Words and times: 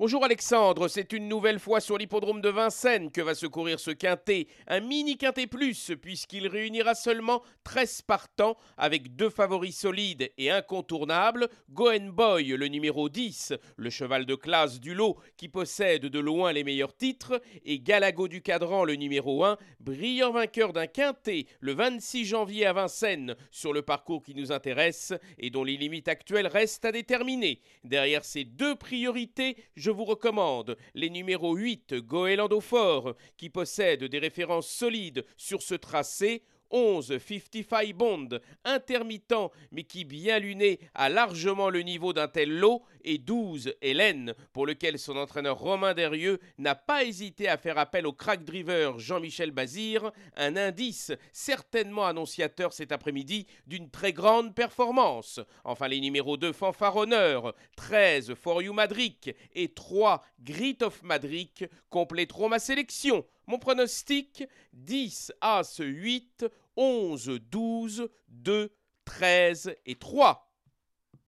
Bonjour 0.00 0.24
Alexandre, 0.24 0.88
c'est 0.88 1.12
une 1.12 1.28
nouvelle 1.28 1.60
fois 1.60 1.78
sur 1.78 1.98
l'hippodrome 1.98 2.40
de 2.40 2.48
Vincennes 2.48 3.12
que 3.12 3.20
va 3.20 3.36
se 3.36 3.46
courir 3.46 3.78
ce 3.78 3.92
quintet, 3.92 4.48
un 4.66 4.80
mini 4.80 5.16
quintet 5.16 5.46
plus 5.46 5.92
puisqu'il 6.02 6.48
réunira 6.48 6.96
seulement 6.96 7.44
13 7.62 8.02
partants 8.02 8.56
avec 8.76 9.14
deux 9.14 9.30
favoris 9.30 9.78
solides 9.78 10.32
et 10.36 10.50
incontournables, 10.50 11.48
Goen 11.70 12.10
Boy 12.10 12.48
le 12.56 12.66
numéro 12.66 13.08
10, 13.08 13.52
le 13.76 13.88
cheval 13.88 14.26
de 14.26 14.34
classe 14.34 14.80
du 14.80 14.94
lot 14.94 15.16
qui 15.36 15.48
possède 15.48 16.06
de 16.06 16.18
loin 16.18 16.52
les 16.52 16.64
meilleurs 16.64 16.96
titres. 16.96 17.40
Et 17.64 17.78
Galago 17.78 18.26
du 18.26 18.42
Cadran 18.42 18.82
le 18.82 18.96
numéro 18.96 19.44
1, 19.44 19.58
brillant 19.78 20.32
vainqueur 20.32 20.72
d'un 20.72 20.88
quintet 20.88 21.46
le 21.60 21.72
26 21.72 22.24
janvier 22.24 22.66
à 22.66 22.72
Vincennes 22.72 23.36
sur 23.52 23.72
le 23.72 23.82
parcours 23.82 24.24
qui 24.24 24.34
nous 24.34 24.50
intéresse 24.50 25.12
et 25.38 25.50
dont 25.50 25.62
les 25.62 25.76
limites 25.76 26.08
actuelles 26.08 26.48
restent 26.48 26.84
à 26.84 26.90
déterminer. 26.90 27.60
Derrière 27.84 28.24
ces 28.24 28.42
deux 28.42 28.74
priorités, 28.74 29.56
je 29.84 29.90
vous 29.90 30.06
recommande 30.06 30.78
les 30.94 31.10
numéros 31.10 31.54
8 31.54 31.96
Goélando 31.96 32.58
Fort, 32.62 33.14
qui 33.36 33.50
possèdent 33.50 34.04
des 34.04 34.18
références 34.18 34.66
solides 34.66 35.26
sur 35.36 35.60
ce 35.60 35.74
tracé, 35.74 36.42
11 36.74 37.18
55 37.18 37.94
Bond, 37.94 38.28
intermittent 38.64 39.52
mais 39.70 39.84
qui 39.84 40.04
bien 40.04 40.40
luné 40.40 40.80
a 40.94 41.08
largement 41.08 41.70
le 41.70 41.82
niveau 41.82 42.12
d'un 42.12 42.26
tel 42.26 42.50
lot, 42.50 42.82
et 43.04 43.18
12 43.18 43.74
Hélène, 43.82 44.34
pour 44.52 44.66
lequel 44.66 44.98
son 44.98 45.16
entraîneur 45.16 45.58
Romain 45.58 45.94
Derrieux 45.94 46.40
n'a 46.58 46.74
pas 46.74 47.04
hésité 47.04 47.48
à 47.48 47.56
faire 47.56 47.78
appel 47.78 48.06
au 48.06 48.12
crack 48.12 48.44
driver 48.44 48.98
Jean-Michel 48.98 49.50
Bazir, 49.50 50.10
un 50.36 50.56
indice 50.56 51.12
certainement 51.32 52.06
annonciateur 52.06 52.72
cet 52.72 52.92
après-midi 52.92 53.46
d'une 53.66 53.90
très 53.90 54.12
grande 54.12 54.54
performance. 54.54 55.40
Enfin 55.64 55.88
les 55.88 56.00
numéros 56.00 56.36
2 56.36 56.52
Fanfaronneur, 56.52 57.54
13 57.76 58.34
For 58.34 58.62
You 58.62 58.72
Madric 58.72 59.34
et 59.54 59.68
3 59.68 60.24
Grit 60.42 60.78
of 60.82 61.02
Madric 61.02 61.64
compléteront 61.90 62.48
ma 62.48 62.58
sélection. 62.58 63.24
Mon 63.46 63.58
pronostic 63.58 64.44
10 64.72 65.32
As 65.42 65.76
8 65.78 66.46
11 66.76 67.38
12 67.50 68.08
2 68.28 68.70
13 69.04 69.76
et 69.86 69.98
3. 69.98 70.53